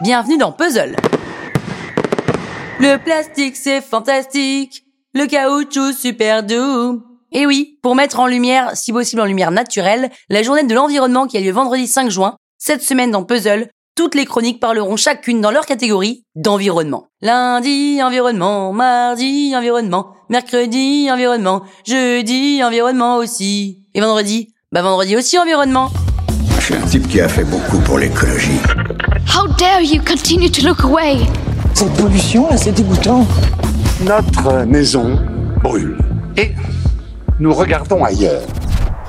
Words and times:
bienvenue 0.00 0.38
dans 0.38 0.52
Puzzle. 0.52 0.96
Le 2.80 2.96
plastique 2.96 3.56
c'est 3.56 3.80
fantastique, 3.80 4.84
le 5.14 5.26
caoutchouc 5.26 5.92
super 5.92 6.42
doux. 6.42 7.02
Et 7.32 7.46
oui, 7.46 7.78
pour 7.82 7.94
mettre 7.94 8.20
en 8.20 8.26
lumière, 8.26 8.76
si 8.76 8.92
possible 8.92 9.22
en 9.22 9.24
lumière 9.24 9.50
naturelle, 9.50 10.10
la 10.28 10.42
journée 10.42 10.64
de 10.64 10.74
l'environnement 10.74 11.26
qui 11.26 11.36
a 11.36 11.40
lieu 11.40 11.52
vendredi 11.52 11.86
5 11.86 12.10
juin, 12.10 12.36
cette 12.58 12.82
semaine 12.82 13.10
dans 13.10 13.24
Puzzle, 13.24 13.68
toutes 13.96 14.14
les 14.14 14.24
chroniques 14.24 14.60
parleront 14.60 14.96
chacune 14.96 15.40
dans 15.40 15.50
leur 15.50 15.66
catégorie 15.66 16.24
d'environnement. 16.34 17.06
Lundi, 17.22 18.00
environnement, 18.02 18.72
mardi, 18.72 19.54
environnement, 19.56 20.14
mercredi, 20.28 21.08
environnement, 21.10 21.62
jeudi, 21.86 22.62
environnement 22.62 23.16
aussi. 23.16 23.84
Et 23.94 24.00
vendredi, 24.00 24.52
bah 24.72 24.82
vendredi 24.82 25.16
aussi 25.16 25.38
environnement. 25.38 25.90
Je 26.58 26.64
suis 26.64 26.74
un 26.74 26.86
type 26.86 27.06
qui 27.08 27.20
a 27.20 27.28
fait 27.28 27.44
beaucoup 27.44 27.78
pour 27.78 27.98
l'écologie. 27.98 28.58
How 29.26 29.46
dare 29.58 29.82
you 29.82 30.00
continue 30.02 30.50
to 30.50 30.66
look 30.66 30.84
away? 30.84 31.18
Cette 31.74 31.92
pollution, 31.94 32.48
là, 32.48 32.56
c'est 32.56 32.72
dégoûtant. 32.72 33.26
Notre 34.02 34.64
maison 34.64 35.18
brûle. 35.62 35.98
Et 36.36 36.52
nous 37.40 37.52
regardons 37.52 38.04
ailleurs. 38.04 38.42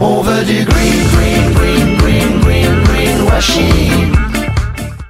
On 0.00 0.20
veut 0.20 0.44
du 0.44 0.64
green, 0.64 0.92
green, 1.12 1.54
green, 1.54 1.96
green, 1.98 2.40
green, 2.40 2.82
greenwashing. 2.84 4.12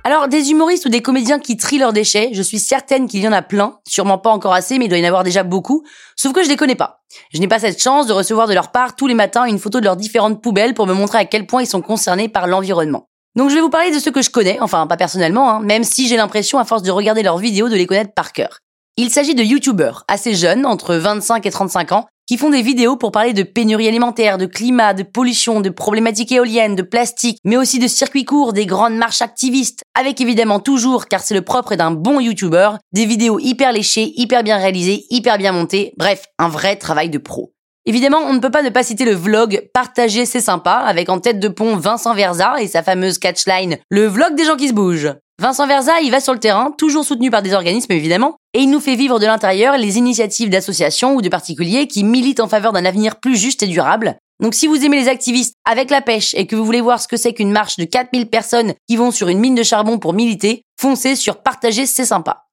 Alors, 0.04 0.28
des 0.28 0.50
humoristes 0.50 0.86
ou 0.86 0.88
des 0.88 1.02
comédiens 1.02 1.38
qui 1.38 1.56
trient 1.56 1.78
leurs 1.78 1.92
déchets, 1.92 2.30
je 2.32 2.42
suis 2.42 2.58
certaine 2.58 3.06
qu'il 3.06 3.20
y 3.22 3.28
en 3.28 3.32
a 3.32 3.42
plein, 3.42 3.78
sûrement 3.86 4.18
pas 4.18 4.30
encore 4.30 4.52
assez, 4.52 4.78
mais 4.78 4.86
il 4.86 4.88
doit 4.88 4.98
y 4.98 5.02
en 5.02 5.08
avoir 5.08 5.22
déjà 5.22 5.42
beaucoup, 5.42 5.84
sauf 6.16 6.32
que 6.32 6.42
je 6.42 6.48
les 6.48 6.56
connais 6.56 6.74
pas. 6.74 7.02
Je 7.32 7.38
n'ai 7.38 7.48
pas 7.48 7.58
cette 7.58 7.80
chance 7.80 8.06
de 8.06 8.12
recevoir 8.12 8.48
de 8.48 8.54
leur 8.54 8.72
part 8.72 8.96
tous 8.96 9.06
les 9.06 9.14
matins 9.14 9.44
une 9.44 9.58
photo 9.58 9.78
de 9.78 9.84
leurs 9.84 9.96
différentes 9.96 10.42
poubelles 10.42 10.74
pour 10.74 10.86
me 10.86 10.94
montrer 10.94 11.18
à 11.18 11.24
quel 11.24 11.46
point 11.46 11.62
ils 11.62 11.66
sont 11.66 11.82
concernés 11.82 12.28
par 12.28 12.46
l'environnement. 12.46 13.08
Donc 13.34 13.48
je 13.48 13.54
vais 13.54 13.62
vous 13.62 13.70
parler 13.70 13.90
de 13.90 13.98
ceux 13.98 14.10
que 14.10 14.20
je 14.20 14.28
connais, 14.28 14.60
enfin 14.60 14.86
pas 14.86 14.98
personnellement, 14.98 15.50
hein, 15.50 15.60
même 15.60 15.84
si 15.84 16.06
j'ai 16.06 16.16
l'impression 16.16 16.58
à 16.58 16.64
force 16.64 16.82
de 16.82 16.90
regarder 16.90 17.22
leurs 17.22 17.38
vidéos 17.38 17.70
de 17.70 17.76
les 17.76 17.86
connaître 17.86 18.12
par 18.12 18.32
cœur. 18.32 18.58
Il 18.98 19.08
s'agit 19.08 19.34
de 19.34 19.42
youtubeurs 19.42 20.04
assez 20.06 20.34
jeunes, 20.34 20.66
entre 20.66 20.96
25 20.96 21.46
et 21.46 21.50
35 21.50 21.92
ans, 21.92 22.06
qui 22.28 22.36
font 22.36 22.50
des 22.50 22.60
vidéos 22.60 22.96
pour 22.96 23.10
parler 23.10 23.32
de 23.32 23.42
pénurie 23.42 23.88
alimentaire, 23.88 24.36
de 24.36 24.44
climat, 24.44 24.92
de 24.92 25.02
pollution, 25.02 25.62
de 25.62 25.70
problématiques 25.70 26.30
éoliennes, 26.30 26.76
de 26.76 26.82
plastique, 26.82 27.38
mais 27.42 27.56
aussi 27.56 27.78
de 27.78 27.88
circuits 27.88 28.26
courts, 28.26 28.52
des 28.52 28.66
grandes 28.66 28.96
marches 28.96 29.22
activistes, 29.22 29.82
avec 29.98 30.20
évidemment 30.20 30.60
toujours, 30.60 31.06
car 31.06 31.22
c'est 31.22 31.34
le 31.34 31.42
propre 31.42 31.74
d'un 31.74 31.90
bon 31.90 32.20
youtubeur, 32.20 32.76
des 32.92 33.06
vidéos 33.06 33.38
hyper 33.38 33.72
léchées, 33.72 34.12
hyper 34.16 34.42
bien 34.42 34.58
réalisées, 34.58 35.06
hyper 35.08 35.38
bien 35.38 35.52
montées, 35.52 35.94
bref, 35.96 36.26
un 36.38 36.48
vrai 36.48 36.76
travail 36.76 37.08
de 37.08 37.18
pro. 37.18 37.54
Évidemment, 37.84 38.20
on 38.20 38.32
ne 38.32 38.38
peut 38.38 38.50
pas 38.50 38.62
ne 38.62 38.68
pas 38.68 38.84
citer 38.84 39.04
le 39.04 39.14
vlog 39.14 39.68
Partager 39.74 40.24
c'est 40.24 40.40
sympa, 40.40 40.74
avec 40.74 41.08
en 41.08 41.18
tête 41.18 41.40
de 41.40 41.48
pont 41.48 41.76
Vincent 41.76 42.14
Verza 42.14 42.60
et 42.60 42.68
sa 42.68 42.82
fameuse 42.82 43.18
catchline 43.18 43.78
Le 43.90 44.06
vlog 44.06 44.36
des 44.36 44.44
gens 44.44 44.56
qui 44.56 44.68
se 44.68 44.72
bougent. 44.72 45.14
Vincent 45.40 45.66
Verza, 45.66 46.00
il 46.00 46.12
va 46.12 46.20
sur 46.20 46.32
le 46.32 46.38
terrain, 46.38 46.70
toujours 46.78 47.04
soutenu 47.04 47.30
par 47.30 47.42
des 47.42 47.54
organismes 47.54 47.92
évidemment, 47.92 48.36
et 48.54 48.60
il 48.60 48.70
nous 48.70 48.78
fait 48.78 48.94
vivre 48.94 49.18
de 49.18 49.26
l'intérieur 49.26 49.76
les 49.76 49.98
initiatives 49.98 50.50
d'associations 50.50 51.16
ou 51.16 51.22
de 51.22 51.28
particuliers 51.28 51.88
qui 51.88 52.04
militent 52.04 52.38
en 52.38 52.48
faveur 52.48 52.72
d'un 52.72 52.84
avenir 52.84 53.18
plus 53.18 53.36
juste 53.36 53.64
et 53.64 53.66
durable. 53.66 54.16
Donc 54.40 54.54
si 54.54 54.68
vous 54.68 54.84
aimez 54.84 55.00
les 55.00 55.08
activistes 55.08 55.54
avec 55.64 55.90
la 55.90 56.02
pêche 56.02 56.34
et 56.34 56.46
que 56.46 56.54
vous 56.54 56.64
voulez 56.64 56.80
voir 56.80 57.00
ce 57.00 57.08
que 57.08 57.16
c'est 57.16 57.32
qu'une 57.32 57.50
marche 57.50 57.76
de 57.76 57.84
4000 57.84 58.26
personnes 58.28 58.74
qui 58.88 58.96
vont 58.96 59.10
sur 59.10 59.28
une 59.28 59.40
mine 59.40 59.56
de 59.56 59.62
charbon 59.64 59.98
pour 59.98 60.12
militer, 60.12 60.62
foncez 60.80 61.16
sur 61.16 61.42
Partager 61.42 61.86
c'est 61.86 62.04
sympa. 62.04 62.44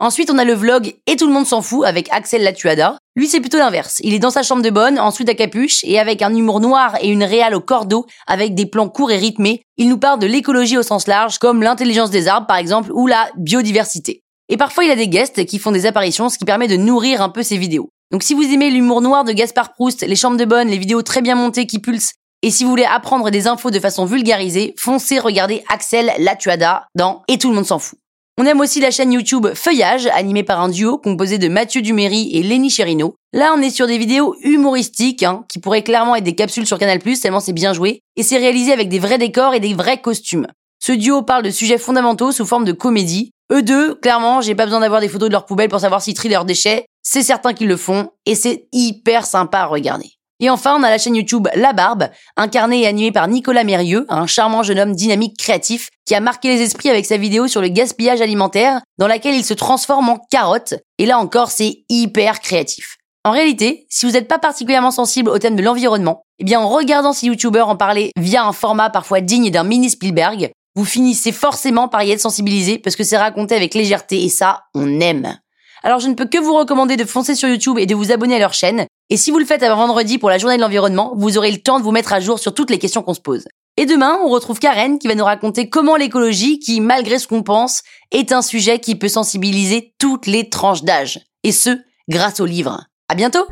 Ensuite, 0.00 0.32
on 0.32 0.38
a 0.38 0.44
le 0.44 0.54
vlog 0.54 0.96
Et 1.06 1.14
tout 1.14 1.28
le 1.28 1.32
monde 1.32 1.46
s'en 1.46 1.62
fout 1.62 1.84
avec 1.84 2.08
Axel 2.10 2.42
Latuada. 2.42 2.98
Lui, 3.14 3.28
c'est 3.28 3.40
plutôt 3.40 3.58
l'inverse. 3.58 4.00
Il 4.02 4.14
est 4.14 4.18
dans 4.18 4.30
sa 4.30 4.42
chambre 4.42 4.62
de 4.62 4.70
bonne, 4.70 4.98
ensuite 4.98 5.28
à 5.28 5.34
capuche, 5.34 5.84
et 5.84 5.98
avec 5.98 6.22
un 6.22 6.34
humour 6.34 6.60
noir 6.60 6.96
et 7.02 7.08
une 7.08 7.24
réale 7.24 7.54
au 7.54 7.60
cordeau, 7.60 8.06
avec 8.26 8.54
des 8.54 8.64
plans 8.64 8.88
courts 8.88 9.10
et 9.10 9.18
rythmés, 9.18 9.62
il 9.76 9.88
nous 9.88 9.98
parle 9.98 10.18
de 10.18 10.26
l'écologie 10.26 10.78
au 10.78 10.82
sens 10.82 11.06
large, 11.06 11.38
comme 11.38 11.62
l'intelligence 11.62 12.10
des 12.10 12.26
arbres 12.26 12.46
par 12.46 12.56
exemple, 12.56 12.90
ou 12.92 13.06
la 13.06 13.28
biodiversité. 13.36 14.22
Et 14.48 14.56
parfois, 14.56 14.84
il 14.84 14.90
a 14.90 14.96
des 14.96 15.08
guests 15.08 15.44
qui 15.44 15.58
font 15.58 15.72
des 15.72 15.84
apparitions, 15.84 16.30
ce 16.30 16.38
qui 16.38 16.44
permet 16.44 16.68
de 16.68 16.76
nourrir 16.76 17.20
un 17.20 17.28
peu 17.28 17.42
ses 17.42 17.58
vidéos. 17.58 17.90
Donc 18.10 18.22
si 18.22 18.34
vous 18.34 18.44
aimez 18.44 18.70
l'humour 18.70 19.00
noir 19.02 19.24
de 19.24 19.32
Gaspard 19.32 19.72
Proust, 19.72 20.06
les 20.06 20.16
chambres 20.16 20.36
de 20.36 20.44
bonne, 20.44 20.68
les 20.68 20.78
vidéos 20.78 21.02
très 21.02 21.22
bien 21.22 21.34
montées 21.34 21.66
qui 21.66 21.78
pulsent, 21.78 22.14
et 22.42 22.50
si 22.50 22.64
vous 22.64 22.70
voulez 22.70 22.84
apprendre 22.84 23.30
des 23.30 23.46
infos 23.46 23.70
de 23.70 23.78
façon 23.78 24.04
vulgarisée, 24.04 24.74
foncez 24.76 25.18
regarder 25.18 25.62
Axel 25.68 26.12
Latuada 26.18 26.86
dans 26.96 27.22
Et 27.28 27.38
tout 27.38 27.48
le 27.48 27.54
monde 27.54 27.66
s'en 27.66 27.78
fout. 27.78 27.98
On 28.42 28.46
aime 28.46 28.58
aussi 28.58 28.80
la 28.80 28.90
chaîne 28.90 29.12
YouTube 29.12 29.46
Feuillage, 29.54 30.08
animée 30.08 30.42
par 30.42 30.60
un 30.60 30.68
duo 30.68 30.98
composé 30.98 31.38
de 31.38 31.46
Mathieu 31.46 31.80
Duméry 31.80 32.28
et 32.32 32.42
Lenny 32.42 32.70
Cherino. 32.70 33.14
Là, 33.32 33.54
on 33.56 33.62
est 33.62 33.70
sur 33.70 33.86
des 33.86 33.98
vidéos 33.98 34.34
humoristiques, 34.42 35.22
hein, 35.22 35.44
qui 35.48 35.60
pourraient 35.60 35.84
clairement 35.84 36.16
être 36.16 36.24
des 36.24 36.34
capsules 36.34 36.66
sur 36.66 36.76
Canal+, 36.76 36.98
tellement 36.98 37.38
c'est 37.38 37.52
bien 37.52 37.72
joué, 37.72 38.00
et 38.16 38.24
c'est 38.24 38.38
réalisé 38.38 38.72
avec 38.72 38.88
des 38.88 38.98
vrais 38.98 39.18
décors 39.18 39.54
et 39.54 39.60
des 39.60 39.74
vrais 39.74 40.00
costumes. 40.00 40.48
Ce 40.80 40.90
duo 40.90 41.22
parle 41.22 41.44
de 41.44 41.50
sujets 41.50 41.78
fondamentaux 41.78 42.32
sous 42.32 42.44
forme 42.44 42.64
de 42.64 42.72
comédie. 42.72 43.30
Eux 43.52 43.62
deux, 43.62 43.94
clairement, 43.94 44.40
j'ai 44.40 44.56
pas 44.56 44.64
besoin 44.64 44.80
d'avoir 44.80 45.00
des 45.00 45.06
photos 45.06 45.28
de 45.28 45.34
leurs 45.34 45.46
poubelles 45.46 45.68
pour 45.68 45.78
savoir 45.78 46.02
s'ils 46.02 46.14
trient 46.14 46.28
leurs 46.28 46.44
déchets. 46.44 46.86
C'est 47.04 47.22
certain 47.22 47.54
qu'ils 47.54 47.68
le 47.68 47.76
font, 47.76 48.10
et 48.26 48.34
c'est 48.34 48.66
hyper 48.72 49.24
sympa 49.24 49.58
à 49.58 49.66
regarder. 49.66 50.10
Et 50.42 50.50
enfin, 50.50 50.76
on 50.76 50.82
a 50.82 50.90
la 50.90 50.98
chaîne 50.98 51.14
YouTube 51.14 51.46
La 51.54 51.72
Barbe, 51.72 52.08
incarnée 52.36 52.80
et 52.80 52.86
animée 52.88 53.12
par 53.12 53.28
Nicolas 53.28 53.62
Mérieux, 53.62 54.06
un 54.08 54.26
charmant 54.26 54.64
jeune 54.64 54.80
homme 54.80 54.94
dynamique 54.96 55.38
créatif 55.38 55.88
qui 56.04 56.16
a 56.16 56.20
marqué 56.20 56.48
les 56.48 56.62
esprits 56.62 56.90
avec 56.90 57.06
sa 57.06 57.16
vidéo 57.16 57.46
sur 57.46 57.60
le 57.60 57.68
gaspillage 57.68 58.20
alimentaire, 58.20 58.80
dans 58.98 59.06
laquelle 59.06 59.36
il 59.36 59.44
se 59.44 59.54
transforme 59.54 60.08
en 60.08 60.18
carotte. 60.32 60.74
Et 60.98 61.06
là 61.06 61.20
encore, 61.20 61.52
c'est 61.52 61.84
hyper 61.88 62.40
créatif. 62.40 62.96
En 63.24 63.30
réalité, 63.30 63.86
si 63.88 64.04
vous 64.04 64.12
n'êtes 64.12 64.26
pas 64.26 64.40
particulièrement 64.40 64.90
sensible 64.90 65.30
au 65.30 65.38
thème 65.38 65.54
de 65.54 65.62
l'environnement, 65.62 66.24
eh 66.40 66.44
bien 66.44 66.58
en 66.58 66.68
regardant 66.68 67.12
ces 67.12 67.28
youtubeurs 67.28 67.68
en 67.68 67.76
parler 67.76 68.10
via 68.16 68.44
un 68.44 68.52
format 68.52 68.90
parfois 68.90 69.20
digne 69.20 69.52
d'un 69.52 69.62
mini 69.62 69.90
Spielberg, 69.90 70.50
vous 70.74 70.84
finissez 70.84 71.30
forcément 71.30 71.86
par 71.86 72.02
y 72.02 72.10
être 72.10 72.20
sensibilisé 72.20 72.78
parce 72.78 72.96
que 72.96 73.04
c'est 73.04 73.16
raconté 73.16 73.54
avec 73.54 73.74
légèreté 73.74 74.24
et 74.24 74.28
ça, 74.28 74.64
on 74.74 74.98
aime. 74.98 75.38
Alors 75.82 76.00
je 76.00 76.08
ne 76.08 76.14
peux 76.14 76.26
que 76.26 76.38
vous 76.38 76.54
recommander 76.54 76.96
de 76.96 77.04
foncer 77.04 77.34
sur 77.34 77.48
YouTube 77.48 77.78
et 77.78 77.86
de 77.86 77.94
vous 77.94 78.12
abonner 78.12 78.36
à 78.36 78.38
leur 78.38 78.54
chaîne. 78.54 78.86
Et 79.10 79.16
si 79.16 79.30
vous 79.30 79.38
le 79.38 79.44
faites 79.44 79.62
avant 79.62 79.86
vendredi 79.86 80.18
pour 80.18 80.30
la 80.30 80.38
journée 80.38 80.56
de 80.56 80.62
l'environnement, 80.62 81.12
vous 81.16 81.38
aurez 81.38 81.50
le 81.50 81.58
temps 81.58 81.78
de 81.78 81.84
vous 81.84 81.90
mettre 81.90 82.12
à 82.12 82.20
jour 82.20 82.38
sur 82.38 82.54
toutes 82.54 82.70
les 82.70 82.78
questions 82.78 83.02
qu'on 83.02 83.14
se 83.14 83.20
pose. 83.20 83.44
Et 83.76 83.86
demain, 83.86 84.18
on 84.22 84.28
retrouve 84.28 84.58
Karen 84.58 84.98
qui 84.98 85.08
va 85.08 85.14
nous 85.14 85.24
raconter 85.24 85.68
comment 85.68 85.96
l'écologie, 85.96 86.58
qui 86.58 86.80
malgré 86.80 87.18
ce 87.18 87.26
qu'on 87.26 87.42
pense, 87.42 87.82
est 88.10 88.32
un 88.32 88.42
sujet 88.42 88.78
qui 88.78 88.96
peut 88.96 89.08
sensibiliser 89.08 89.94
toutes 89.98 90.26
les 90.26 90.50
tranches 90.50 90.84
d'âge. 90.84 91.20
Et 91.42 91.52
ce, 91.52 91.78
grâce 92.08 92.40
au 92.40 92.46
livre. 92.46 92.84
À 93.08 93.14
bientôt! 93.14 93.46